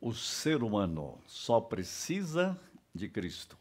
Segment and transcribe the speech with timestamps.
[0.00, 2.58] O ser humano só precisa
[2.94, 3.58] de Cristo.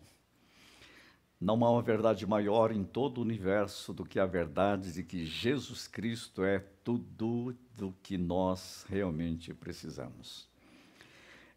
[1.41, 5.25] Não há uma verdade maior em todo o universo do que a verdade de que
[5.25, 10.47] Jesus Cristo é tudo do que nós realmente precisamos.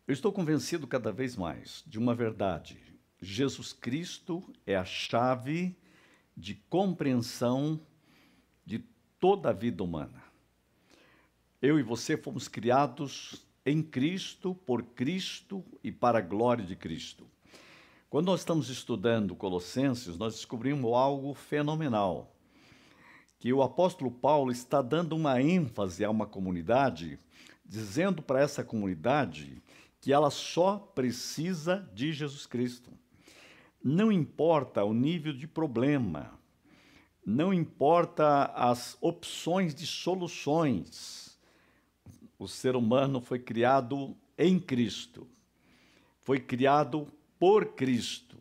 [0.09, 2.79] Eu estou convencido cada vez mais de uma verdade.
[3.21, 5.77] Jesus Cristo é a chave
[6.35, 7.79] de compreensão
[8.65, 8.79] de
[9.19, 10.23] toda a vida humana.
[11.61, 17.27] Eu e você fomos criados em Cristo, por Cristo e para a glória de Cristo.
[18.09, 22.35] Quando nós estamos estudando Colossenses, nós descobrimos algo fenomenal.
[23.39, 27.19] Que o apóstolo Paulo está dando uma ênfase a uma comunidade,
[27.65, 29.63] dizendo para essa comunidade
[30.01, 32.91] que ela só precisa de Jesus Cristo.
[33.83, 36.39] Não importa o nível de problema,
[37.25, 41.20] não importa as opções de soluções.
[42.41, 45.29] O ser humano foi criado em Cristo,
[46.21, 47.07] foi criado
[47.39, 48.39] por Cristo,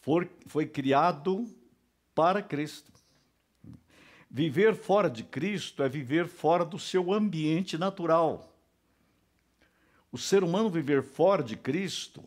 [0.00, 1.46] foi, foi criado
[2.14, 2.90] para Cristo.
[4.30, 8.50] Viver fora de Cristo é viver fora do seu ambiente natural.
[10.10, 12.24] O ser humano viver fora de Cristo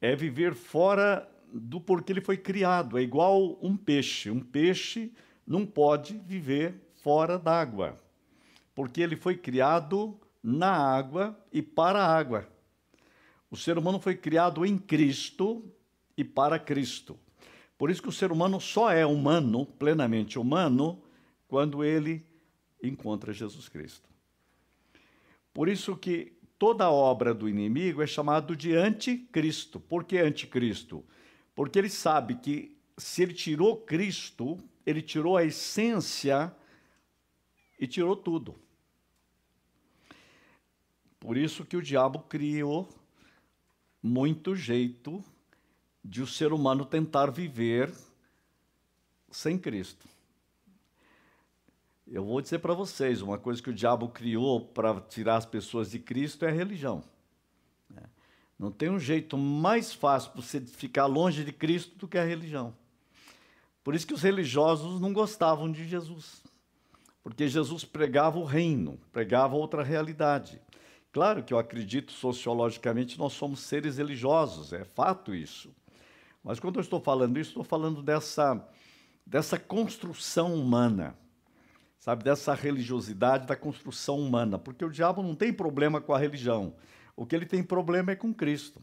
[0.00, 2.96] é viver fora do porquê ele foi criado.
[2.96, 4.30] É igual um peixe.
[4.30, 5.12] Um peixe
[5.44, 8.00] não pode viver fora d'água,
[8.80, 12.48] porque ele foi criado na água e para a água.
[13.50, 15.70] O ser humano foi criado em Cristo
[16.16, 17.20] e para Cristo.
[17.76, 20.98] Por isso que o ser humano só é humano, plenamente humano,
[21.46, 22.24] quando ele
[22.82, 24.08] encontra Jesus Cristo.
[25.52, 29.78] Por isso que toda obra do inimigo é chamado de anticristo.
[29.78, 31.04] Por que anticristo?
[31.54, 34.56] Porque ele sabe que se ele tirou Cristo,
[34.86, 36.50] ele tirou a essência
[37.78, 38.58] e tirou tudo.
[41.20, 42.88] Por isso que o diabo criou
[44.02, 45.22] muito jeito
[46.02, 47.92] de o ser humano tentar viver
[49.30, 50.08] sem Cristo.
[52.06, 55.90] Eu vou dizer para vocês, uma coisa que o diabo criou para tirar as pessoas
[55.90, 57.04] de Cristo é a religião.
[57.88, 58.02] Né?
[58.58, 62.24] Não tem um jeito mais fácil para você ficar longe de Cristo do que a
[62.24, 62.74] religião.
[63.84, 66.42] Por isso que os religiosos não gostavam de Jesus.
[67.22, 70.60] Porque Jesus pregava o reino, pregava outra realidade.
[71.12, 75.74] Claro que eu acredito sociologicamente nós somos seres religiosos, é fato isso.
[76.42, 78.66] Mas quando eu estou falando isso, estou falando dessa,
[79.26, 81.16] dessa construção humana
[82.00, 86.74] sabe, dessa religiosidade da construção humana, porque o diabo não tem problema com a religião.
[87.14, 88.82] O que ele tem problema é com Cristo.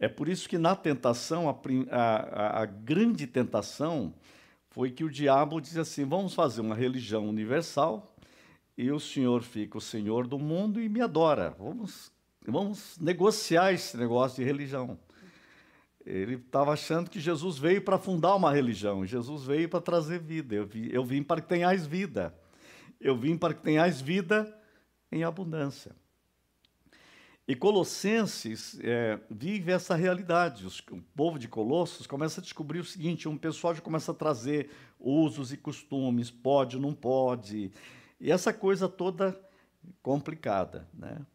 [0.00, 1.54] É por isso que na tentação, a,
[1.90, 4.14] a, a grande tentação
[4.70, 8.11] foi que o diabo diz assim: vamos fazer uma religião universal
[8.76, 11.54] e o Senhor fica o Senhor do mundo e me adora.
[11.58, 12.10] Vamos,
[12.46, 14.98] vamos negociar esse negócio de religião.
[16.04, 20.54] Ele estava achando que Jesus veio para fundar uma religião, Jesus veio para trazer vida.
[20.54, 22.34] Eu, vi, eu vim para que tenhais vida.
[23.00, 24.52] Eu vim para que tenhais vida
[25.10, 25.94] em abundância.
[27.46, 30.64] E Colossenses é, vive essa realidade.
[30.64, 34.14] Os, o povo de Colossos começa a descobrir o seguinte: um pessoal já começa a
[34.14, 37.72] trazer usos e costumes, pode, não pode,
[38.22, 39.36] e essa coisa toda
[40.00, 40.88] complicada.
[40.94, 41.26] Né?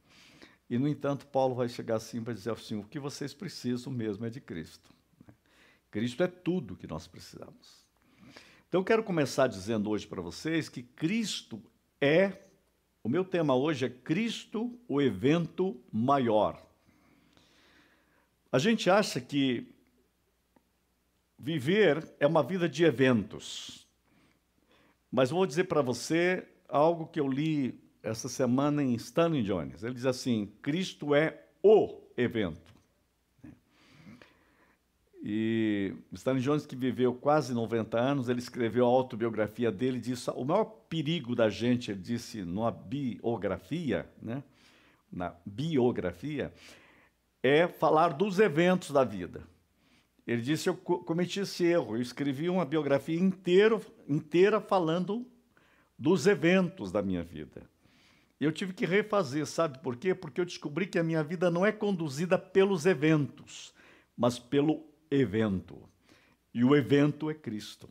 [0.69, 4.25] E, no entanto, Paulo vai chegar assim para dizer assim: o que vocês precisam mesmo
[4.25, 4.89] é de Cristo.
[5.27, 5.33] Né?
[5.91, 7.85] Cristo é tudo que nós precisamos.
[8.69, 11.61] Então, eu quero começar dizendo hoje para vocês que Cristo
[11.99, 12.41] é.
[13.03, 16.65] O meu tema hoje é Cristo, o evento maior.
[18.49, 19.73] A gente acha que
[21.37, 23.85] viver é uma vida de eventos.
[25.11, 29.83] Mas vou dizer para você algo que eu li essa semana em Stanley Jones.
[29.83, 32.75] Ele diz assim: Cristo é o evento.
[35.23, 40.29] E Stanley Jones, que viveu quase 90 anos, ele escreveu a autobiografia dele e disse:
[40.29, 44.43] o maior perigo da gente, ele disse, numa biografia, né,
[45.11, 46.53] na biografia,
[47.43, 49.43] é falar dos eventos da vida.
[50.25, 55.25] Ele disse: Eu cometi esse erro, eu escrevi uma biografia inteira, inteira falando
[55.97, 57.69] dos eventos da minha vida.
[58.39, 60.13] Eu tive que refazer, sabe por quê?
[60.13, 63.73] Porque eu descobri que a minha vida não é conduzida pelos eventos,
[64.15, 65.81] mas pelo evento.
[66.53, 67.89] E o evento é Cristo.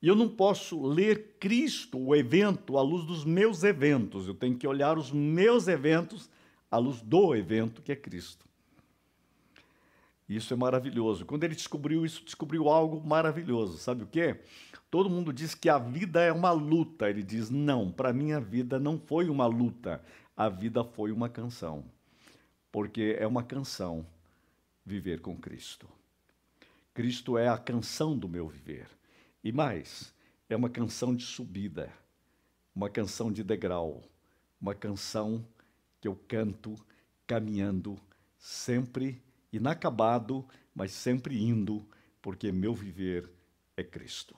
[0.00, 4.28] E eu não posso ler Cristo, o evento, à luz dos meus eventos.
[4.28, 6.30] Eu tenho que olhar os meus eventos
[6.70, 8.46] à luz do evento que é Cristo.
[10.28, 11.24] Isso é maravilhoso.
[11.24, 13.78] Quando ele descobriu isso, descobriu algo maravilhoso.
[13.78, 14.40] Sabe o quê?
[14.90, 17.08] Todo mundo diz que a vida é uma luta.
[17.10, 20.02] Ele diz: não, para mim a vida não foi uma luta,
[20.36, 21.84] a vida foi uma canção.
[22.76, 24.06] porque é uma canção
[24.84, 25.88] viver com Cristo.
[26.92, 28.86] Cristo é a canção do meu viver.
[29.42, 30.12] E mais,
[30.46, 31.90] é uma canção de subida,
[32.74, 34.02] uma canção de degrau,
[34.60, 35.42] uma canção
[36.02, 36.74] que eu canto
[37.26, 37.98] caminhando
[38.38, 41.82] sempre inacabado, mas sempre indo,
[42.20, 43.30] porque meu viver
[43.74, 44.36] é Cristo.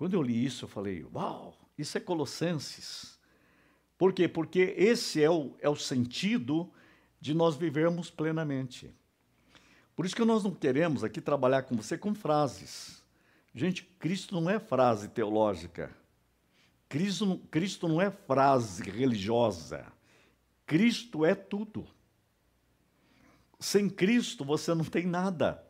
[0.00, 3.18] Quando eu li isso, eu falei: Uau, isso é Colossenses.
[3.98, 4.26] Por quê?
[4.26, 6.72] Porque esse é o, é o sentido
[7.20, 8.90] de nós vivermos plenamente.
[9.94, 13.04] Por isso que nós não queremos aqui trabalhar com você com frases.
[13.54, 15.94] Gente, Cristo não é frase teológica.
[16.88, 19.84] Cristo, Cristo não é frase religiosa.
[20.64, 21.86] Cristo é tudo.
[23.58, 25.62] Sem Cristo você não tem nada.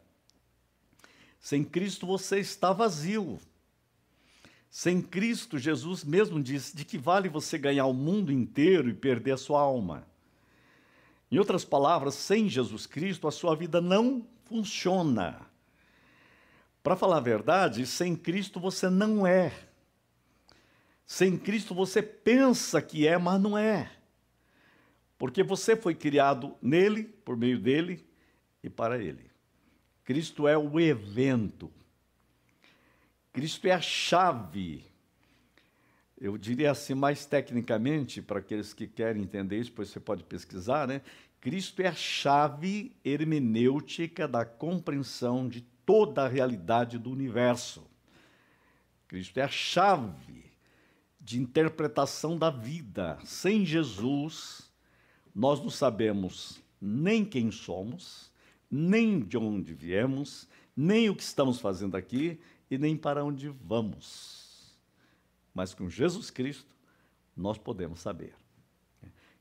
[1.41, 3.41] Sem Cristo você está vazio.
[4.71, 9.33] Sem Cristo, Jesus mesmo disse: de que vale você ganhar o mundo inteiro e perder
[9.33, 10.07] a sua alma?
[11.31, 15.41] Em outras palavras, sem Jesus Cristo, a sua vida não funciona.
[16.83, 19.53] Para falar a verdade, sem Cristo você não é.
[21.05, 23.91] Sem Cristo você pensa que é, mas não é.
[25.19, 28.05] Porque você foi criado nele, por meio dele
[28.63, 29.31] e para ele.
[30.05, 31.71] Cristo é o evento.
[33.33, 34.85] Cristo é a chave.
[36.21, 40.87] Eu diria assim mais tecnicamente, para aqueles que querem entender isso, depois você pode pesquisar,
[40.87, 41.01] né?
[41.41, 47.89] Cristo é a chave hermenêutica da compreensão de toda a realidade do universo.
[49.09, 50.45] Cristo é a chave
[51.19, 53.19] de interpretação da vida.
[53.25, 54.71] Sem Jesus,
[55.35, 58.31] nós não sabemos nem quem somos,
[58.71, 62.39] nem de onde viemos, nem o que estamos fazendo aqui
[62.71, 64.79] e nem para onde vamos.
[65.53, 66.75] Mas com Jesus Cristo,
[67.37, 68.35] nós podemos saber.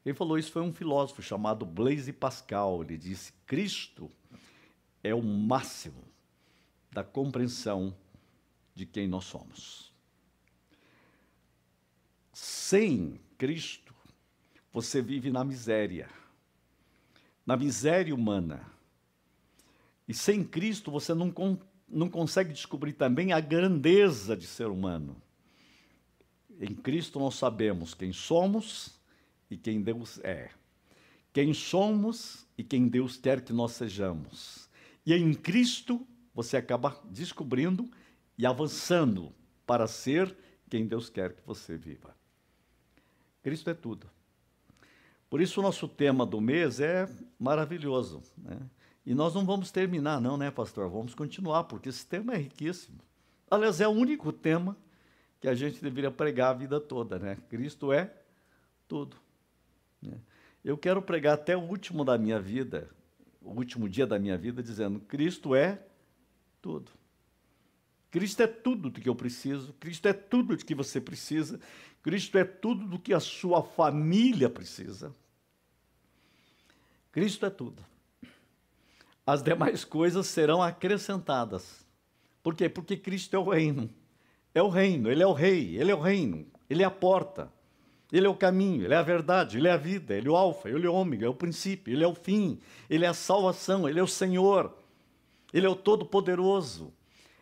[0.03, 2.81] Quem falou isso foi um filósofo chamado Blaise Pascal.
[2.81, 4.09] Ele disse: Cristo
[5.03, 6.03] é o máximo
[6.91, 7.95] da compreensão
[8.73, 9.93] de quem nós somos.
[12.33, 13.93] Sem Cristo,
[14.71, 16.09] você vive na miséria,
[17.45, 18.65] na miséria humana.
[20.07, 21.31] E sem Cristo, você não,
[21.89, 25.15] não consegue descobrir também a grandeza de ser humano.
[26.59, 28.99] Em Cristo, nós sabemos quem somos
[29.49, 30.49] e quem Deus é,
[31.33, 34.69] quem somos e quem Deus quer que nós sejamos.
[35.05, 37.89] E em Cristo você acaba descobrindo
[38.37, 39.33] e avançando
[39.65, 40.35] para ser
[40.69, 42.15] quem Deus quer que você viva.
[43.41, 44.09] Cristo é tudo.
[45.29, 47.07] Por isso o nosso tema do mês é
[47.39, 48.21] maravilhoso.
[48.37, 48.59] Né?
[49.09, 50.87] E nós não vamos terminar, não, né, pastor?
[50.87, 52.99] Vamos continuar, porque esse tema é riquíssimo.
[53.49, 54.77] Aliás, é o único tema
[55.41, 57.35] que a gente deveria pregar a vida toda, né?
[57.49, 58.13] Cristo é
[58.87, 59.17] tudo.
[59.99, 60.15] Né?
[60.63, 62.87] Eu quero pregar até o último da minha vida,
[63.41, 65.81] o último dia da minha vida, dizendo: Cristo é
[66.61, 66.91] tudo.
[68.11, 71.59] Cristo é tudo do que eu preciso, Cristo é tudo do que você precisa,
[72.03, 75.15] Cristo é tudo do que a sua família precisa.
[77.11, 77.83] Cristo é tudo.
[79.29, 81.85] As demais coisas serão acrescentadas.
[82.41, 82.67] Por quê?
[82.67, 83.87] Porque Cristo é o reino.
[84.55, 87.47] É o reino, ele é o rei, ele é o reino, ele é a porta.
[88.11, 90.35] Ele é o caminho, ele é a verdade, ele é a vida, ele é o
[90.35, 92.59] alfa, ele é o ômega, é o princípio, ele é o fim,
[92.89, 94.75] ele é a salvação, ele é o Senhor,
[95.53, 96.91] ele é o todo-poderoso.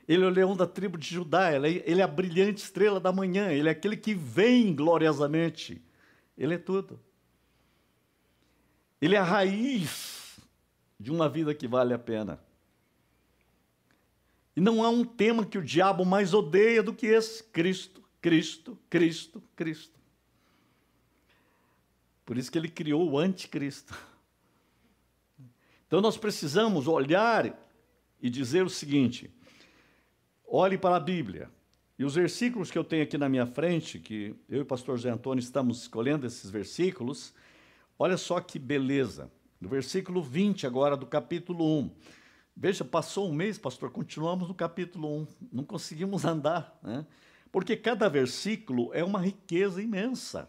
[0.10, 3.00] Ele é o leão da tribo de Judá, ele é, ele é a brilhante estrela
[3.00, 5.82] da manhã, ele é aquele que vem gloriosamente.
[6.38, 7.00] Ele é tudo.
[9.02, 10.17] Ele é a raiz
[11.00, 12.40] de uma vida que vale a pena.
[14.56, 18.78] E não há um tema que o diabo mais odeia do que esse: Cristo, Cristo,
[18.90, 20.00] Cristo, Cristo.
[22.26, 23.98] Por isso que ele criou o anticristo.
[25.88, 27.58] Então nós precisamos olhar
[28.22, 29.32] e dizer o seguinte:
[30.46, 31.50] olhe para a Bíblia.
[31.98, 35.00] E os versículos que eu tenho aqui na minha frente, que eu e o pastor
[35.00, 37.34] Zé Antônio estamos escolhendo esses versículos,
[37.98, 39.32] olha só que beleza.
[39.60, 41.92] No versículo 20 agora do capítulo 1.
[42.56, 45.28] Veja, passou um mês, pastor, continuamos no capítulo 1.
[45.52, 47.06] Não conseguimos andar, né?
[47.52, 50.48] Porque cada versículo é uma riqueza imensa.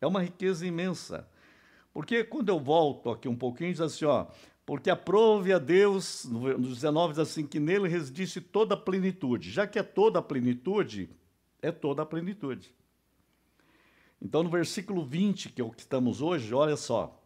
[0.00, 1.28] É uma riqueza imensa.
[1.92, 4.26] Porque quando eu volto aqui um pouquinho, diz assim, ó,
[4.66, 9.50] porque aprove a Deus, no 19 diz assim, que nele residisse toda a plenitude.
[9.50, 11.08] Já que é toda a plenitude,
[11.62, 12.74] é toda a plenitude.
[14.20, 17.23] Então, no versículo 20, que é o que estamos hoje, olha só.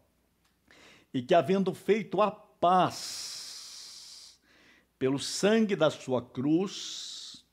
[1.13, 4.39] E que havendo feito a paz
[4.99, 7.45] pelo sangue da sua cruz,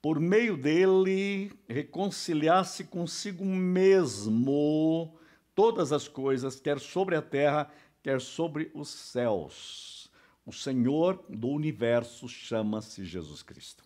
[0.00, 5.16] por meio dele, reconciliasse consigo mesmo
[5.54, 7.70] todas as coisas, quer sobre a terra,
[8.02, 10.10] quer sobre os céus.
[10.44, 13.84] O Senhor do universo chama-se Jesus Cristo.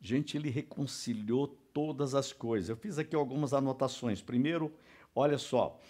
[0.00, 2.68] Gente, ele reconciliou todas as coisas.
[2.68, 4.20] Eu fiz aqui algumas anotações.
[4.20, 4.72] Primeiro,
[5.14, 5.80] olha só,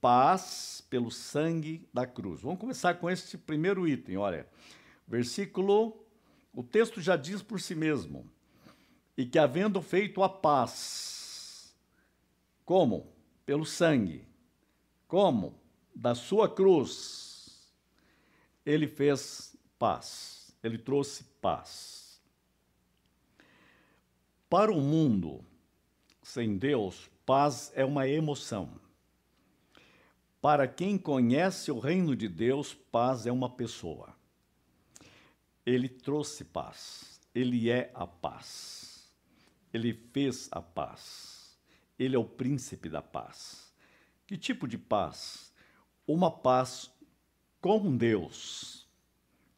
[0.00, 2.40] paz pelo sangue da cruz.
[2.40, 4.48] Vamos começar com esse primeiro item, olha.
[5.06, 6.04] Versículo,
[6.54, 8.30] o texto já diz por si mesmo.
[9.16, 11.74] E que havendo feito a paz,
[12.64, 13.12] como?
[13.44, 14.26] Pelo sangue.
[15.06, 15.60] Como?
[15.94, 17.74] Da sua cruz.
[18.64, 20.54] Ele fez paz.
[20.62, 22.20] Ele trouxe paz.
[24.48, 25.44] Para o mundo
[26.22, 28.70] sem Deus, paz é uma emoção.
[30.40, 34.16] Para quem conhece o reino de Deus, paz é uma pessoa.
[35.66, 37.20] Ele trouxe paz.
[37.34, 39.12] Ele é a paz.
[39.72, 41.58] Ele fez a paz.
[41.98, 43.70] Ele é o príncipe da paz.
[44.26, 45.52] Que tipo de paz?
[46.06, 46.90] Uma paz
[47.60, 48.88] com Deus.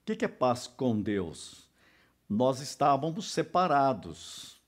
[0.01, 1.71] O que é paz com Deus?
[2.29, 4.61] Nós estávamos separados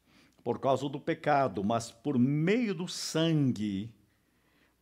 [0.44, 3.92] por causa do pecado, mas por meio do sangue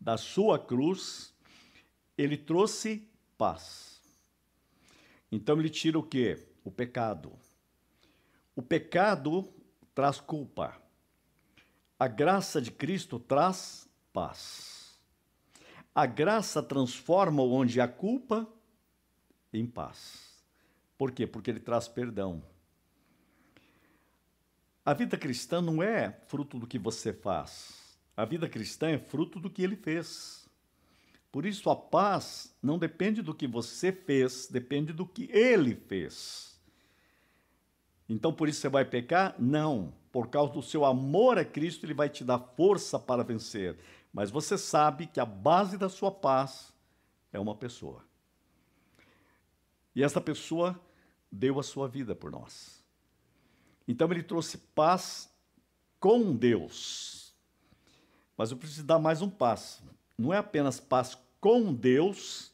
[0.03, 1.33] da sua cruz,
[2.19, 4.03] ele trouxe paz.
[5.31, 6.45] Então ele tira o quê?
[6.65, 7.39] O pecado.
[8.57, 9.49] O pecado
[9.95, 10.77] traz culpa.
[11.97, 14.99] A graça de Cristo traz paz.
[15.95, 18.49] A graça transforma onde há culpa
[19.53, 20.43] em paz.
[20.99, 21.29] Por quê?
[21.29, 22.43] Porque ele traz perdão.
[24.85, 27.82] A vida cristã não é fruto do que você faz.
[28.17, 30.49] A vida cristã é fruto do que ele fez.
[31.31, 36.61] Por isso, a paz não depende do que você fez, depende do que ele fez.
[38.07, 39.35] Então, por isso você vai pecar?
[39.39, 39.95] Não.
[40.11, 43.79] Por causa do seu amor a Cristo, ele vai te dar força para vencer.
[44.13, 46.71] Mas você sabe que a base da sua paz
[47.33, 48.05] é uma pessoa.
[49.97, 50.79] E essa pessoa
[51.31, 52.85] deu a sua vida por nós.
[53.89, 55.33] Então, ele trouxe paz
[55.99, 57.22] com Deus
[58.37, 59.83] mas eu preciso dar mais um passo.
[60.17, 62.53] Não é apenas paz com Deus,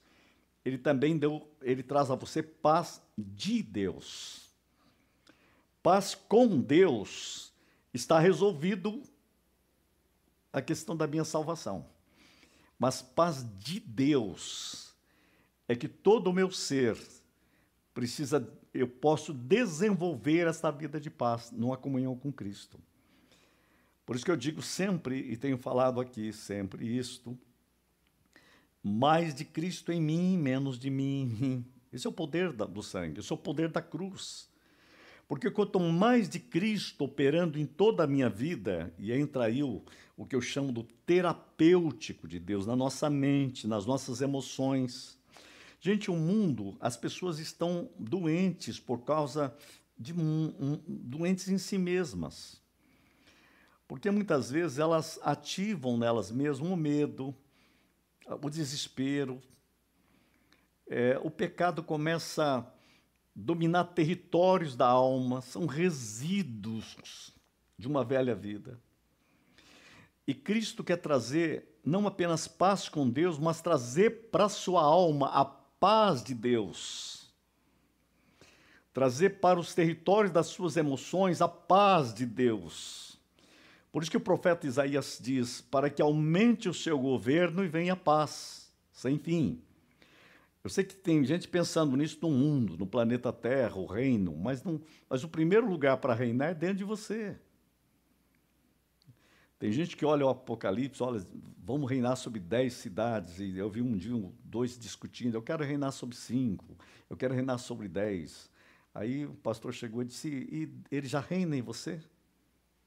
[0.64, 4.50] ele também deu, ele traz a você paz de Deus.
[5.82, 7.52] Paz com Deus
[7.92, 9.02] está resolvido
[10.52, 11.86] a questão da minha salvação.
[12.78, 14.94] Mas paz de Deus
[15.66, 16.98] é que todo o meu ser
[17.92, 22.80] precisa, eu posso desenvolver essa vida de paz numa comunhão com Cristo.
[24.08, 27.38] Por isso que eu digo sempre, e tenho falado aqui sempre isto,
[28.82, 31.62] mais de Cristo em mim, menos de mim.
[31.92, 34.48] Esse é o poder do sangue, esse é o poder da cruz.
[35.28, 39.82] Porque quanto mais de Cristo operando em toda a minha vida, e entra aí o,
[40.16, 45.18] o que eu chamo do terapêutico de Deus, na nossa mente, nas nossas emoções.
[45.82, 49.54] Gente, o mundo, as pessoas estão doentes por causa
[49.98, 52.66] de um, um, doentes em si mesmas.
[53.88, 57.34] Porque muitas vezes elas ativam nelas mesmas o medo,
[58.42, 59.40] o desespero.
[60.86, 62.66] É, o pecado começa a
[63.34, 67.32] dominar territórios da alma, são resíduos
[67.78, 68.78] de uma velha vida.
[70.26, 75.46] E Cristo quer trazer não apenas paz com Deus, mas trazer para sua alma a
[75.46, 77.32] paz de Deus.
[78.92, 83.07] Trazer para os territórios das suas emoções a paz de Deus
[83.90, 87.96] por isso que o profeta Isaías diz: para que aumente o seu governo e venha
[87.96, 89.62] paz, sem fim.
[90.62, 94.62] Eu sei que tem gente pensando nisso no mundo, no planeta Terra, o reino, mas,
[94.62, 97.38] não, mas o primeiro lugar para reinar é dentro de você.
[99.58, 101.24] Tem gente que olha o Apocalipse, olha,
[101.64, 104.12] vamos reinar sobre dez cidades, e eu vi um dia
[104.44, 106.76] dois discutindo, eu quero reinar sobre cinco,
[107.08, 108.50] eu quero reinar sobre dez.
[108.94, 112.00] Aí o pastor chegou e disse, e ele já reina em você?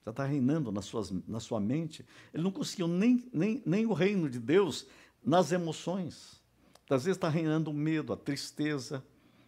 [0.04, 2.06] Já está reinando nas suas, na sua mente.
[2.34, 4.88] Ele não conseguiu nem, nem, nem o reino de Deus
[5.24, 6.42] nas emoções.
[6.90, 9.04] Às vezes está reinando o medo, a tristeza,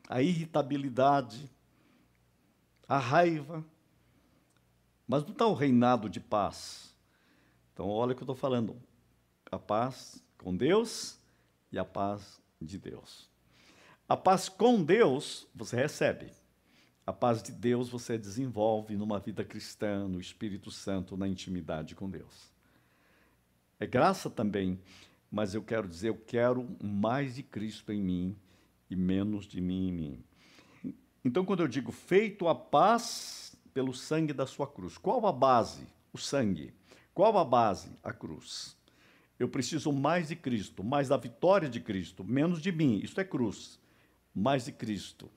[0.08, 1.50] a irritabilidade,
[2.88, 3.66] a raiva.
[5.08, 6.96] Mas não está o reinado de paz.
[7.74, 8.82] Então, olha o que eu estou falando.
[9.52, 11.18] A paz com Deus
[11.72, 13.30] e a paz de Deus.
[14.08, 16.32] A paz com Deus você recebe.
[17.06, 22.10] A paz de Deus você desenvolve numa vida cristã, no Espírito Santo, na intimidade com
[22.10, 22.50] Deus.
[23.78, 24.80] É graça também,
[25.30, 28.38] mas eu quero dizer, eu quero mais de Cristo em mim
[28.90, 30.24] e menos de mim em mim.
[31.26, 35.88] Então, quando eu digo feito a paz pelo sangue da sua cruz, qual a base?
[36.14, 36.74] O sangue.
[37.14, 37.90] Qual a base?
[38.02, 38.78] A cruz.
[39.38, 43.02] Eu preciso mais de Cristo, mais da vitória de Cristo, menos de mim.
[43.04, 43.78] Isto é cruz.
[44.34, 45.30] Mais de Cristo.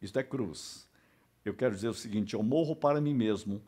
[0.00, 0.88] Isto é cruz.
[1.44, 3.62] Eu quero dizer o seguinte: eu morro para mim mesmo,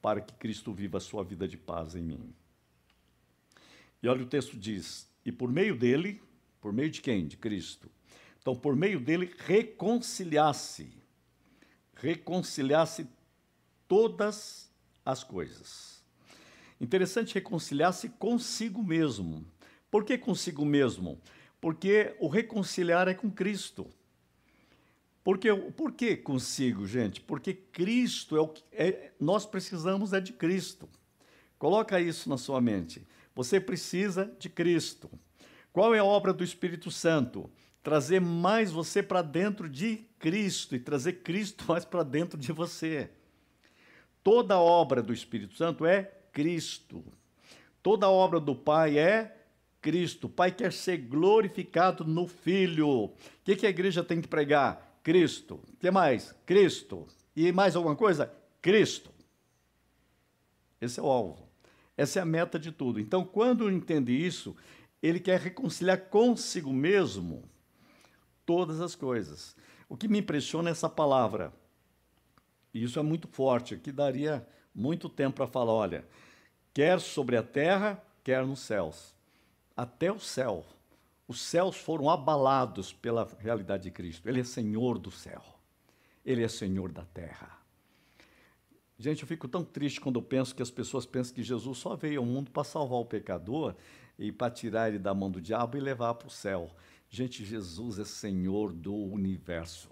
[0.00, 2.34] para que Cristo viva a sua vida de paz em mim.
[4.02, 6.22] E olha o texto diz: e por meio dele,
[6.60, 7.26] por meio de quem?
[7.26, 7.90] De Cristo.
[8.40, 10.92] Então, por meio dele, reconciliasse,
[11.94, 13.08] reconciliasse
[13.88, 14.70] todas
[15.04, 16.00] as coisas.
[16.80, 19.44] Interessante reconciliar-se consigo mesmo.
[19.90, 21.20] Por que consigo mesmo?
[21.60, 23.88] Porque o reconciliar é com Cristo.
[25.26, 27.20] Porque, por que consigo, gente?
[27.20, 30.88] Porque Cristo é o que é, nós precisamos é de Cristo.
[31.58, 33.04] Coloca isso na sua mente.
[33.34, 35.10] Você precisa de Cristo.
[35.72, 37.50] Qual é a obra do Espírito Santo?
[37.82, 43.10] Trazer mais você para dentro de Cristo e trazer Cristo mais para dentro de você.
[44.22, 47.04] Toda obra do Espírito Santo é Cristo.
[47.82, 49.36] Toda obra do Pai é
[49.80, 50.28] Cristo.
[50.28, 52.88] O Pai quer ser glorificado no Filho.
[52.88, 54.86] O que, que a igreja tem que pregar?
[55.06, 55.60] Cristo.
[55.78, 56.34] Que mais?
[56.44, 57.06] Cristo.
[57.36, 58.34] E mais alguma coisa?
[58.60, 59.12] Cristo.
[60.80, 61.48] Esse é o alvo.
[61.96, 62.98] Essa é a meta de tudo.
[62.98, 64.56] Então, quando entende isso,
[65.00, 67.48] ele quer reconciliar consigo mesmo
[68.44, 69.54] todas as coisas.
[69.88, 71.52] O que me impressiona é essa palavra.
[72.74, 74.44] E isso é muito forte, que daria
[74.74, 76.04] muito tempo para falar, olha,
[76.74, 79.14] quer sobre a terra, quer nos céus.
[79.76, 80.66] Até o céu
[81.28, 84.28] os céus foram abalados pela realidade de Cristo.
[84.28, 85.42] Ele é Senhor do céu.
[86.24, 87.58] Ele é Senhor da terra.
[88.98, 91.94] Gente, eu fico tão triste quando eu penso que as pessoas pensam que Jesus só
[91.94, 93.74] veio ao mundo para salvar o pecador
[94.18, 96.74] e para tirar ele da mão do diabo e levar para o céu.
[97.10, 99.90] Gente, Jesus é Senhor do universo.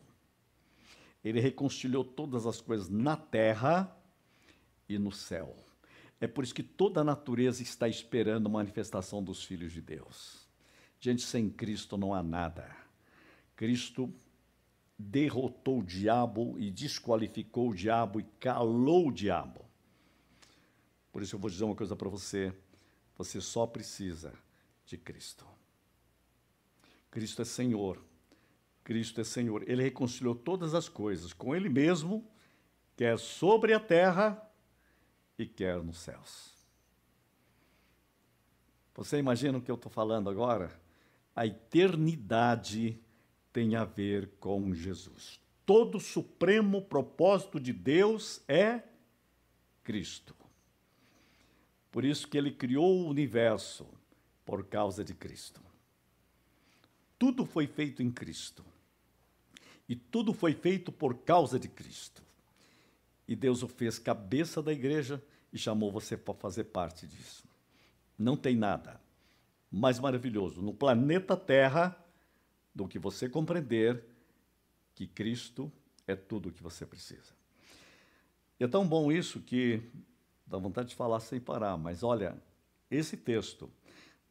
[1.23, 3.95] Ele reconciliou todas as coisas na terra
[4.89, 5.55] e no céu.
[6.21, 10.44] É por isso que toda a natureza está esperando a manifestação dos filhos de Deus.
[11.05, 12.75] Gente, sem Cristo não há nada.
[13.55, 14.11] Cristo
[14.99, 19.67] derrotou o diabo e desqualificou o diabo e calou o diabo.
[21.13, 22.55] Por isso eu vou dizer uma coisa para você:
[23.19, 24.33] você só precisa
[24.87, 25.45] de Cristo.
[27.11, 28.03] Cristo é Senhor.
[28.83, 29.63] Cristo é Senhor.
[29.69, 32.27] Ele reconciliou todas as coisas com Ele mesmo,
[32.97, 34.43] quer sobre a terra
[35.39, 36.55] e quer nos céus.
[38.95, 40.83] Você imagina o que eu estou falando agora?
[41.35, 42.99] A eternidade
[43.53, 45.41] tem a ver com Jesus.
[45.67, 48.83] Todo supremo propósito de Deus é
[49.83, 50.35] Cristo.
[51.91, 53.87] Por isso que ele criou o universo
[54.45, 55.61] por causa de Cristo.
[57.19, 58.65] Tudo foi feito em Cristo.
[59.89, 62.23] E tudo foi feito por causa de Cristo.
[63.27, 67.45] E Deus o fez cabeça da igreja e chamou você para fazer parte disso.
[68.19, 69.04] Não tem nada
[69.75, 71.97] mais maravilhoso no planeta Terra
[72.75, 74.05] do que você compreender
[74.95, 75.71] que Cristo
[76.07, 77.35] é tudo o que você precisa.
[78.59, 79.83] E é tão bom isso que
[80.47, 82.37] dá vontade de falar sem parar, mas olha,
[82.91, 83.69] esse texto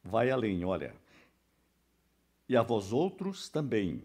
[0.02, 0.96] vai além, olha.
[2.48, 4.04] E a vós outros também,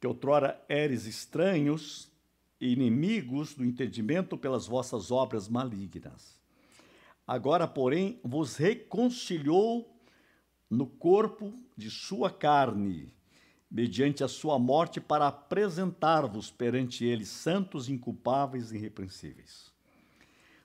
[0.00, 2.10] que outrora eres estranhos
[2.58, 6.40] e inimigos do entendimento pelas vossas obras malignas.
[7.26, 9.91] Agora, porém, vos reconciliou
[10.72, 13.14] no corpo de sua carne,
[13.70, 19.70] mediante a sua morte, para apresentar-vos perante ele santos, inculpáveis e irrepreensíveis.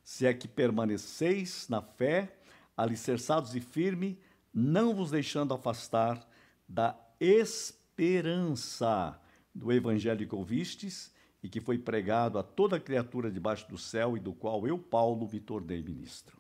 [0.06, 2.38] Se é que permaneceis na fé,
[2.78, 4.15] alicerçados e firmes,
[4.54, 6.26] não vos deixando afastar
[6.70, 9.20] da esperança
[9.54, 14.22] do evangelho que ouvistes e que foi pregado a toda criatura debaixo do céu e
[14.22, 16.37] do qual eu, Paulo, me tornei ministro.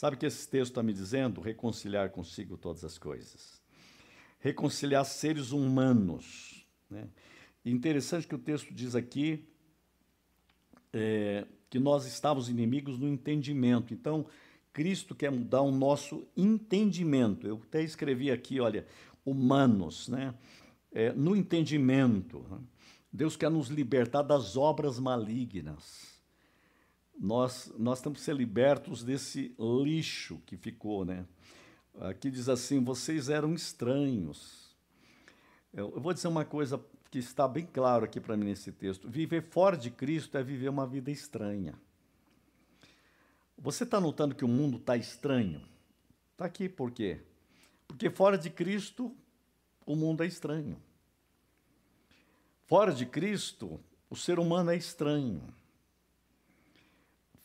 [0.00, 1.42] Sabe o que esse texto está me dizendo?
[1.42, 3.60] Reconciliar consigo todas as coisas.
[4.38, 6.66] Reconciliar seres humanos.
[6.88, 7.06] Né?
[7.66, 9.46] interessante que o texto diz aqui
[10.90, 13.92] é, que nós estávamos inimigos no entendimento.
[13.92, 14.24] Então,
[14.72, 17.46] Cristo quer mudar o nosso entendimento.
[17.46, 18.86] Eu até escrevi aqui, olha,
[19.22, 20.34] humanos, né?
[20.92, 22.46] É, no entendimento.
[22.50, 22.58] Né?
[23.12, 26.19] Deus quer nos libertar das obras malignas
[27.20, 31.26] nós, nós temos que ser libertos desse lixo que ficou, né?
[32.00, 34.74] Aqui diz assim: vocês eram estranhos.
[35.70, 39.06] Eu, eu vou dizer uma coisa que está bem claro aqui para mim nesse texto:
[39.06, 41.74] viver fora de Cristo é viver uma vida estranha.
[43.58, 45.62] Você está notando que o mundo está estranho?
[46.32, 47.20] Está aqui por quê?
[47.86, 49.14] Porque fora de Cristo,
[49.84, 50.80] o mundo é estranho.
[52.64, 53.78] Fora de Cristo,
[54.08, 55.59] o ser humano é estranho.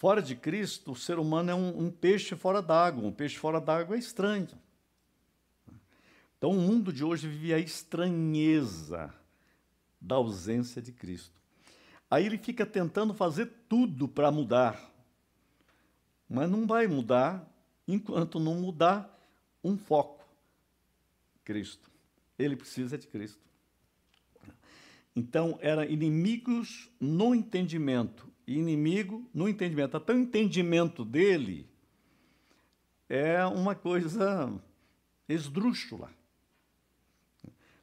[0.06, 3.04] Fora de Cristo, o ser humano é um, um peixe fora d'água.
[3.04, 4.48] Um peixe fora d'água é estranho.
[6.38, 9.12] Então, o mundo de hoje vive a estranheza
[10.00, 11.42] da ausência de Cristo.
[12.08, 14.80] Aí ele fica tentando fazer tudo para mudar,
[16.30, 17.44] mas não vai mudar
[17.88, 19.28] enquanto não mudar
[19.64, 20.24] um foco:
[21.44, 21.90] Cristo.
[22.38, 23.42] Ele precisa de Cristo.
[25.16, 29.98] Então, era inimigos no entendimento, inimigo no entendimento.
[29.98, 31.68] Até o entendimento dele
[33.10, 34.54] é uma coisa
[35.28, 36.12] esdrúxula.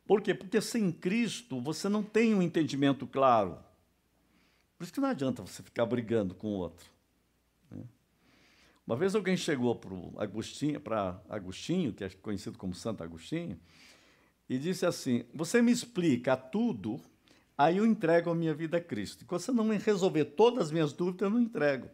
[0.07, 0.35] Por quê?
[0.35, 3.59] Porque sem Cristo você não tem um entendimento claro.
[4.77, 6.87] Por isso que não adianta você ficar brigando com o outro.
[7.71, 7.85] Né?
[8.87, 13.59] Uma vez alguém chegou para Agostinho, para Agostinho, que é conhecido como Santo Agostinho,
[14.49, 17.01] e disse assim: Você me explica tudo,
[17.57, 19.23] aí eu entrego a minha vida a Cristo.
[19.23, 21.89] E quando você não resolver todas as minhas dúvidas, eu não entrego.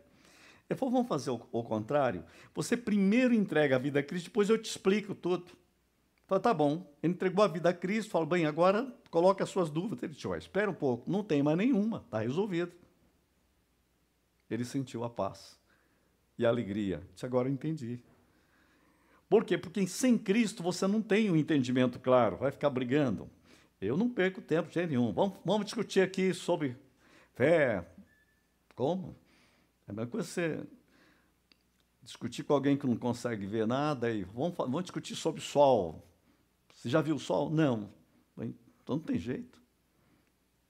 [0.76, 2.24] Falou: Vamos fazer o, o contrário?
[2.54, 5.46] Você primeiro entrega a vida a Cristo, depois eu te explico tudo.
[6.28, 6.86] Falei, tá bom.
[7.02, 10.02] Ele entregou a vida a Cristo, falou, bem, agora coloque as suas dúvidas.
[10.02, 12.70] Ele disse, espera um pouco, não tem mais nenhuma, está resolvido.
[14.50, 15.58] Ele sentiu a paz
[16.38, 17.02] e a alegria.
[17.14, 17.98] Disse, agora eu entendi.
[19.26, 19.56] Por quê?
[19.56, 23.30] Porque sem Cristo você não tem um entendimento claro, vai ficar brigando.
[23.80, 25.12] Eu não perco tempo de nenhum.
[25.12, 26.76] Vamos, vamos discutir aqui sobre
[27.34, 27.86] fé.
[28.74, 29.16] Como?
[29.86, 30.66] É a mesma coisa você
[32.02, 36.04] discutir com alguém que não consegue ver nada e vamos, vamos discutir sobre sol.
[36.74, 37.50] Você já viu o sol?
[37.50, 37.92] Não.
[38.38, 39.60] Então não tem jeito.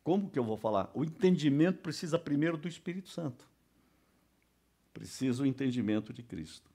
[0.02, 0.90] Como que eu vou falar?
[0.94, 3.48] O entendimento precisa primeiro do Espírito Santo.
[4.92, 6.70] Precisa o entendimento de Cristo.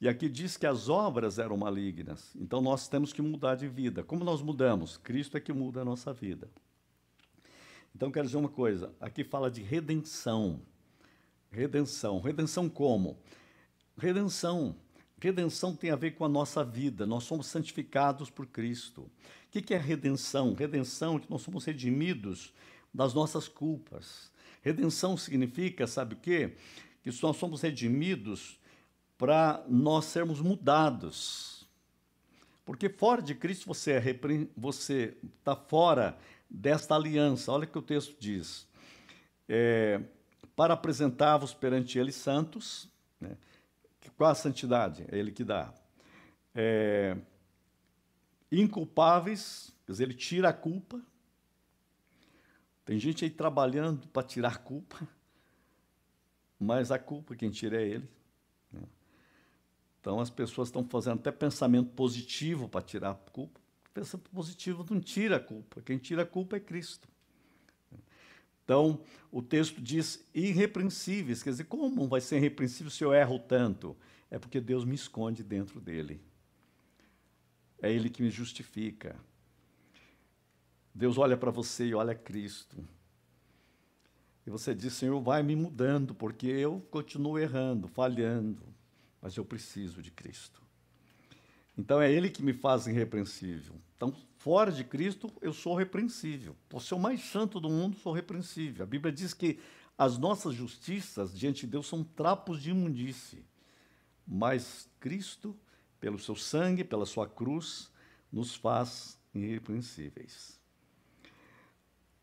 [0.00, 2.34] E aqui diz que as obras eram malignas.
[2.36, 4.02] Então nós temos que mudar de vida.
[4.02, 4.96] Como nós mudamos?
[4.96, 6.50] Cristo é que muda a nossa vida.
[7.94, 8.94] Então quero dizer uma coisa.
[9.00, 10.60] Aqui fala de redenção.
[11.50, 12.20] Redenção.
[12.20, 13.18] Redenção como?
[13.96, 14.76] Redenção
[15.18, 19.10] Redenção tem a ver com a nossa vida, nós somos santificados por Cristo.
[19.46, 20.52] O que é redenção?
[20.52, 22.52] Redenção é que nós somos redimidos
[22.92, 24.30] das nossas culpas.
[24.60, 26.54] Redenção significa, sabe o quê?
[27.02, 28.58] Que nós somos redimidos
[29.16, 31.66] para nós sermos mudados.
[32.64, 34.02] Porque fora de Cristo você é
[34.56, 36.18] você está fora
[36.50, 37.52] desta aliança.
[37.52, 38.66] Olha o que o texto diz.
[39.48, 40.00] É,
[40.56, 42.88] para apresentar-vos perante ele santos,
[43.20, 43.36] né?
[44.16, 45.04] Qual a santidade?
[45.10, 45.72] É Ele que dá.
[46.54, 47.16] É,
[48.50, 51.00] inculpáveis, quer dizer, Ele tira a culpa.
[52.84, 54.96] Tem gente aí trabalhando para tirar a culpa,
[56.58, 58.08] mas a culpa quem tira é Ele.
[60.06, 63.60] Então as pessoas estão fazendo até pensamento positivo para tirar a culpa.
[63.92, 65.82] Pensamento positivo não tira a culpa.
[65.82, 67.08] Quem tira a culpa é Cristo.
[68.62, 69.00] Então,
[69.32, 73.96] o texto diz irrepreensíveis, quer dizer, como vai ser irrepreensível se eu erro tanto?
[74.30, 76.20] É porque Deus me esconde dentro dele.
[77.82, 79.16] É Ele que me justifica.
[80.94, 82.76] Deus olha para você e olha Cristo.
[84.46, 88.75] E você diz, Senhor, vai me mudando, porque eu continuo errando, falhando,
[89.26, 90.62] mas eu preciso de Cristo.
[91.76, 93.74] Então é Ele que me faz irrepreensível.
[93.96, 96.54] Então, fora de Cristo, eu sou repreensível.
[96.68, 98.84] Por ser o mais santo do mundo, sou repreensível.
[98.84, 99.58] A Bíblia diz que
[99.98, 103.44] as nossas justiças diante de Deus são trapos de imundície.
[104.24, 105.58] Mas Cristo,
[105.98, 107.90] pelo seu sangue, pela sua cruz,
[108.30, 110.56] nos faz irrepreensíveis.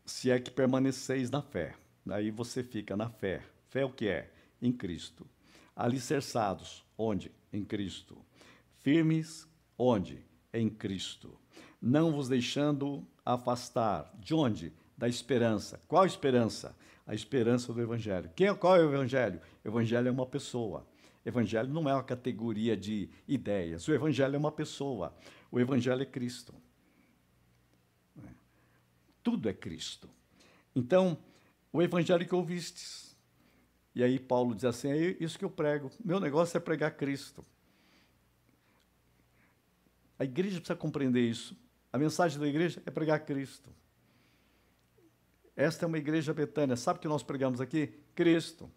[0.06, 1.76] Se é que permaneceis na fé.
[2.08, 3.44] Aí você fica na fé.
[3.68, 4.32] Fé o que é?
[4.62, 5.26] Em Cristo.
[5.76, 6.83] Alicerçados.
[6.96, 7.32] Onde?
[7.52, 8.16] Em Cristo.
[8.80, 9.48] Firmes.
[9.76, 10.24] Onde?
[10.52, 11.38] Em Cristo
[11.84, 14.10] não vos deixando afastar.
[14.18, 14.72] De onde?
[14.96, 15.78] Da esperança.
[15.86, 16.74] Qual esperança?
[17.06, 18.30] A esperança do Evangelho.
[18.34, 19.38] Quem, é, qual é o Evangelho?
[19.62, 20.86] O Evangelho é uma pessoa.
[21.26, 23.86] Evangelho não é uma categoria de ideias.
[23.86, 25.14] O Evangelho é uma pessoa.
[25.52, 26.54] O Evangelho é Cristo.
[29.22, 30.08] Tudo é Cristo.
[30.74, 31.18] Então,
[31.70, 33.03] o Evangelho que ouvistes.
[33.94, 35.90] E aí Paulo diz assim: é isso que eu prego.
[36.04, 37.44] Meu negócio é pregar Cristo.
[40.18, 41.56] A igreja precisa compreender isso.
[41.92, 43.70] A mensagem da igreja é pregar Cristo.
[45.56, 46.76] Esta é uma igreja betânia.
[46.76, 47.94] Sabe o que nós pregamos aqui?
[48.14, 48.70] Cristo.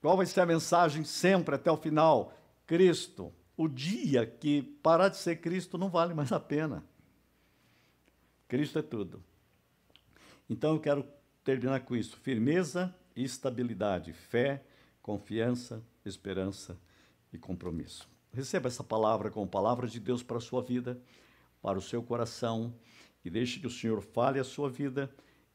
[0.00, 2.32] Qual vai ser a mensagem sempre até o final?
[2.66, 3.32] Cristo.
[3.56, 6.84] O dia que parar de ser Cristo não vale mais a pena.
[8.46, 9.22] Cristo é tudo.
[10.48, 11.06] Então eu quero
[11.44, 14.62] terminar com isso: firmeza estabilidade, fé,
[15.02, 16.78] confiança, esperança
[17.32, 18.08] e compromisso.
[18.32, 21.00] Receba essa palavra como palavra de Deus para a sua vida
[21.62, 22.74] para o seu coração
[23.24, 25.10] e deixe que o Senhor fale a sua vida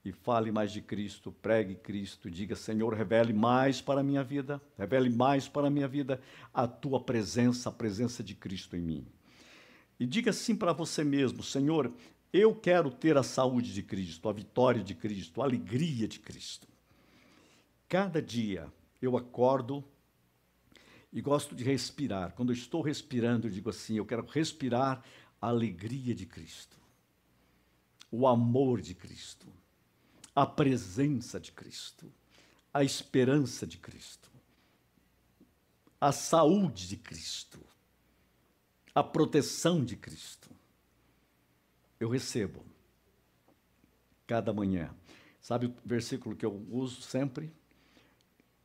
[0.06, 4.62] e fale mais de Cristo, pregue Cristo, diga: Senhor, revele mais para a minha vida,
[4.78, 6.20] revele mais para a minha vida
[6.54, 9.08] a tua presença, a presença de Cristo em mim.
[10.00, 11.92] E diga assim para você mesmo: Senhor,
[12.34, 16.68] eu quero ter a saúde de Cristo, a vitória de Cristo, a alegria de Cristo.
[17.94, 19.86] Cada dia eu acordo
[21.12, 22.34] e gosto de respirar.
[22.34, 25.06] Quando eu estou respirando, eu digo assim: eu quero respirar
[25.40, 26.76] a alegria de Cristo,
[28.10, 29.46] o amor de Cristo,
[30.36, 32.12] a presença de Cristo,
[32.74, 34.32] a esperança de Cristo,
[36.02, 37.60] a saúde de Cristo,
[38.96, 40.50] a proteção de Cristo.
[42.00, 42.66] Eu recebo
[44.26, 44.92] cada manhã.
[45.40, 47.54] Sabe o versículo que eu uso sempre?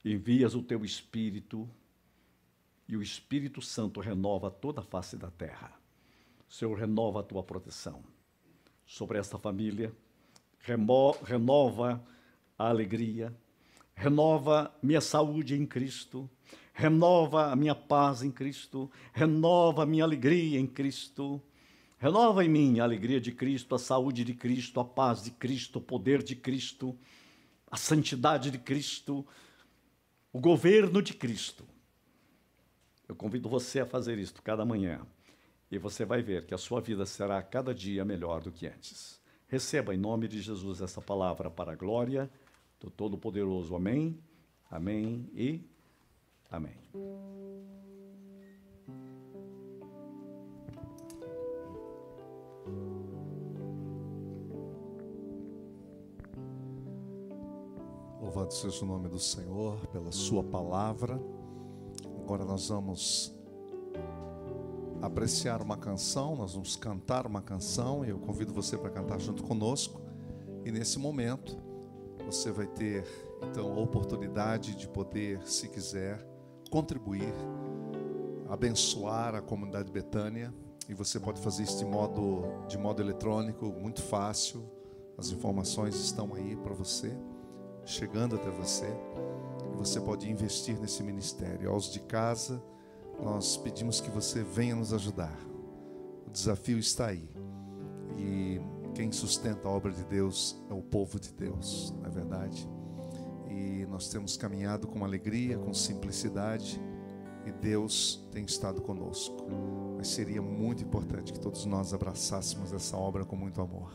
[0.05, 1.69] Envias o teu espírito
[2.89, 5.73] e o Espírito Santo renova toda a face da terra.
[6.49, 8.03] Senhor renova a tua proteção
[8.87, 9.93] sobre esta família,
[11.23, 12.03] renova
[12.59, 13.35] a alegria,
[13.95, 16.29] renova minha saúde em Cristo,
[16.73, 21.43] renova a minha paz em Cristo, renova a minha alegria em Cristo.
[21.99, 25.81] Renova em mim a alegria de Cristo, a saúde de Cristo, a paz de Cristo,
[25.81, 26.97] o poder de Cristo,
[27.69, 29.27] a santidade de Cristo,
[30.33, 31.65] o governo de Cristo.
[33.09, 35.07] Eu convido você a fazer isto cada manhã
[35.71, 39.21] e você vai ver que a sua vida será cada dia melhor do que antes.
[39.47, 42.31] Receba em nome de Jesus essa palavra para a glória
[42.79, 43.75] do Todo-Poderoso.
[43.75, 44.19] Amém,
[44.71, 45.63] amém e
[46.51, 46.77] amém.
[58.29, 61.19] Louvado seja o nome do Senhor pela Sua palavra.
[62.21, 63.35] Agora nós vamos
[65.01, 69.43] apreciar uma canção, nós vamos cantar uma canção e eu convido você para cantar junto
[69.43, 70.03] conosco.
[70.63, 71.57] E nesse momento
[72.27, 73.07] você vai ter
[73.51, 76.23] então a oportunidade de poder, se quiser,
[76.71, 77.33] contribuir,
[78.47, 80.53] abençoar a comunidade Betânia.
[80.87, 84.71] E você pode fazer isso de modo, de modo eletrônico, muito fácil.
[85.17, 87.17] As informações estão aí para você,
[87.89, 88.87] chegando até você
[89.79, 91.71] você pode investir nesse ministério.
[91.71, 92.61] Aos de casa,
[93.23, 95.37] nós pedimos que você venha nos ajudar.
[96.27, 97.29] O desafio está aí.
[98.19, 98.61] E
[98.95, 102.69] quem sustenta a obra de Deus é o povo de Deus, não é verdade?
[103.49, 106.81] E nós temos caminhado com alegria, com simplicidade,
[107.47, 109.47] e Deus tem estado conosco.
[109.97, 113.93] Mas seria muito importante que todos nós abraçássemos essa obra com muito amor.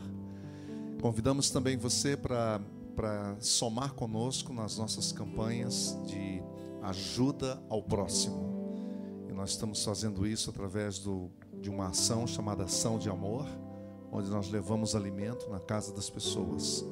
[1.00, 2.58] Convidamos também você para
[2.94, 6.42] para somar conosco nas nossas campanhas de
[6.82, 8.54] ajuda ao próximo.
[9.28, 11.30] E nós estamos fazendo isso através do,
[11.60, 13.46] de uma ação chamada Ação de Amor,
[14.12, 16.84] onde nós levamos alimento na casa das pessoas.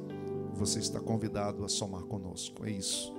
[0.55, 2.65] Você está convidado a somar conosco.
[2.67, 3.15] É isso.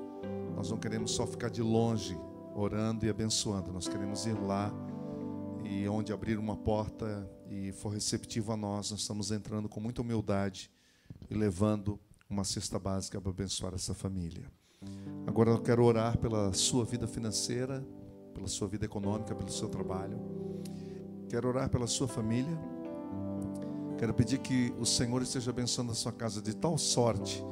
[0.55, 2.17] Nós não queremos só ficar de longe
[2.55, 4.71] orando e abençoando, nós queremos ir lá
[5.63, 10.01] e onde abrir uma porta e for receptivo a nós, nós estamos entrando com muita
[10.01, 10.69] humildade
[11.29, 14.51] e levando uma cesta básica para abençoar essa família.
[15.25, 17.85] Agora eu quero orar pela sua vida financeira,
[18.33, 20.19] pela sua vida econômica, pelo seu trabalho.
[21.29, 22.57] Quero orar pela sua família.
[23.97, 27.43] Quero pedir que o Senhor esteja abençoando a sua casa de tal sorte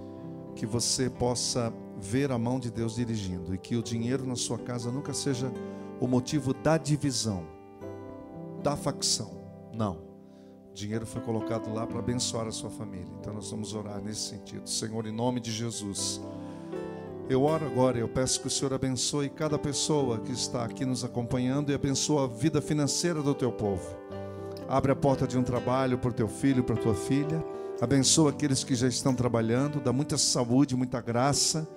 [0.56, 4.58] que você possa ver a mão de Deus dirigindo e que o dinheiro na sua
[4.58, 5.52] casa nunca seja
[6.00, 7.46] o motivo da divisão,
[8.62, 9.40] da facção.
[9.74, 10.11] Não
[10.74, 13.08] dinheiro foi colocado lá para abençoar a sua família.
[13.20, 14.70] Então nós vamos orar nesse sentido.
[14.70, 16.22] Senhor, em nome de Jesus.
[17.30, 21.04] Eu oro agora, eu peço que o Senhor abençoe cada pessoa que está aqui nos
[21.04, 23.96] acompanhando e abençoe a vida financeira do teu povo.
[24.68, 27.44] Abre a porta de um trabalho para o teu filho, para a tua filha.
[27.80, 31.68] Abençoa aqueles que já estão trabalhando, dá muita saúde, muita graça.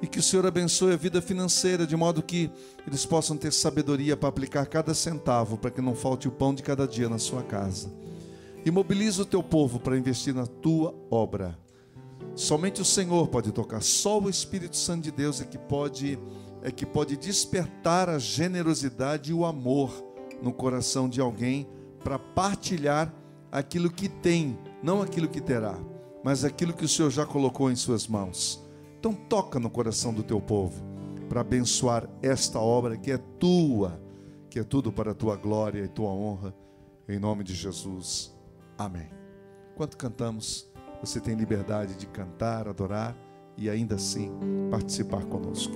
[0.00, 2.50] E que o Senhor abençoe a vida financeira, de modo que
[2.86, 6.62] eles possam ter sabedoria para aplicar cada centavo, para que não falte o pão de
[6.62, 7.88] cada dia na sua casa
[8.64, 11.58] e mobiliza o teu povo para investir na tua obra.
[12.34, 16.18] Somente o Senhor pode tocar, só o Espírito Santo de Deus é que pode
[16.64, 19.90] é que pode despertar a generosidade e o amor
[20.40, 21.68] no coração de alguém
[22.04, 23.12] para partilhar
[23.50, 25.76] aquilo que tem, não aquilo que terá,
[26.22, 28.64] mas aquilo que o Senhor já colocou em suas mãos.
[28.96, 30.80] Então toca no coração do teu povo
[31.28, 34.00] para abençoar esta obra que é tua,
[34.48, 36.54] que é tudo para a tua glória e tua honra,
[37.08, 38.32] em nome de Jesus.
[38.78, 39.10] Amém.
[39.72, 43.16] Enquanto cantamos, você tem liberdade de cantar, adorar
[43.56, 44.30] e ainda assim
[44.70, 45.74] participar conosco.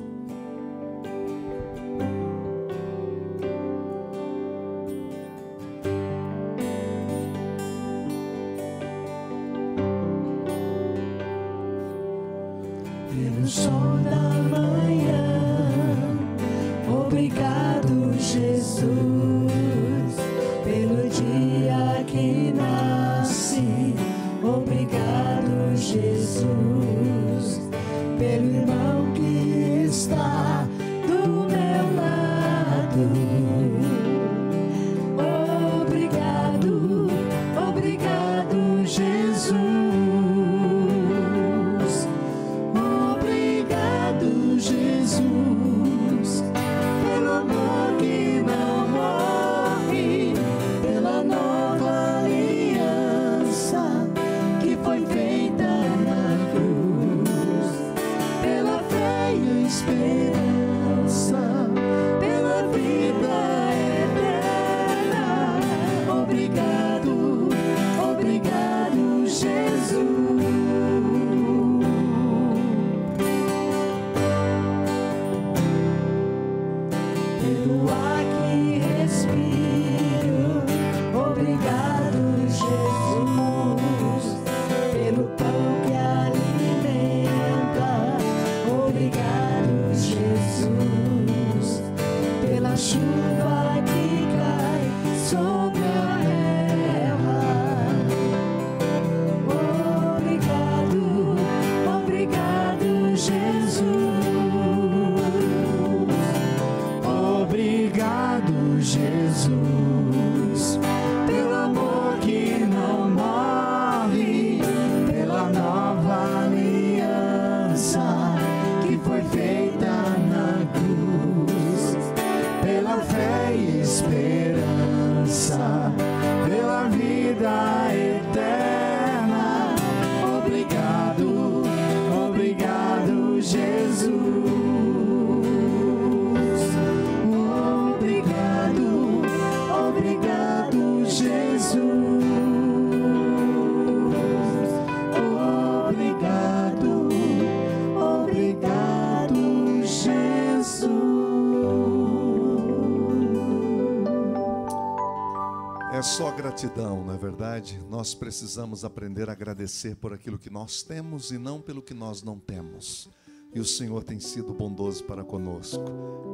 [156.56, 157.78] Gratidão, não é verdade?
[157.90, 162.22] Nós precisamos aprender a agradecer por aquilo que nós temos e não pelo que nós
[162.22, 163.10] não temos.
[163.54, 165.84] E o Senhor tem sido bondoso para conosco.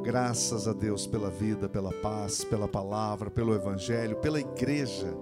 [0.01, 5.13] Graças a Deus pela vida, pela paz, pela palavra, pelo Evangelho, pela igreja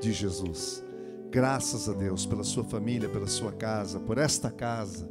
[0.00, 0.82] de Jesus.
[1.30, 5.06] Graças a Deus pela sua família, pela sua casa, por esta casa,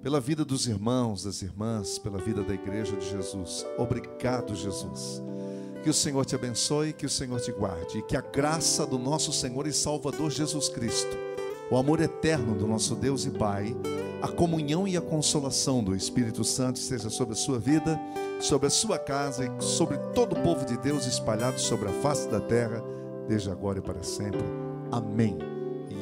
[0.00, 3.66] pela vida dos irmãos, das irmãs, pela vida da igreja de Jesus.
[3.76, 5.20] Obrigado, Jesus.
[5.86, 8.98] Que o Senhor te abençoe, que o Senhor te guarde e que a graça do
[8.98, 11.16] nosso Senhor e Salvador Jesus Cristo,
[11.70, 13.72] o amor eterno do nosso Deus e Pai,
[14.20, 17.96] a comunhão e a consolação do Espírito Santo esteja sobre a sua vida,
[18.40, 22.28] sobre a sua casa e sobre todo o povo de Deus espalhado sobre a face
[22.28, 22.82] da terra,
[23.28, 24.40] desde agora e para sempre.
[24.90, 25.38] Amém.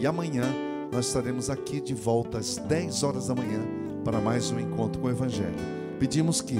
[0.00, 0.46] E amanhã
[0.90, 3.60] nós estaremos aqui de volta às 10 horas da manhã
[4.02, 5.58] para mais um encontro com o Evangelho.
[6.00, 6.56] Pedimos que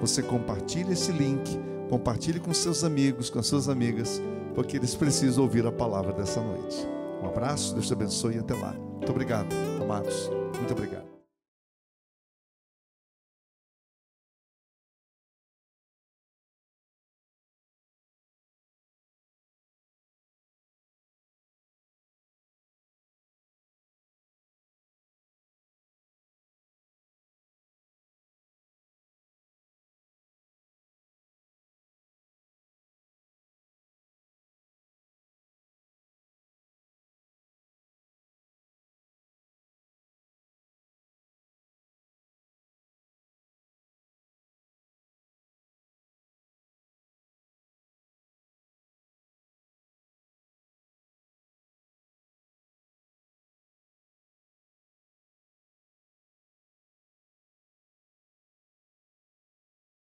[0.00, 1.56] você compartilhe esse link,
[1.94, 4.20] compartilhe com seus amigos, com as suas amigas,
[4.52, 6.76] porque eles precisam ouvir a palavra dessa noite.
[7.22, 8.72] Um abraço, Deus te abençoe e até lá.
[8.72, 10.28] Muito obrigado, amados.
[10.58, 11.13] Muito obrigado.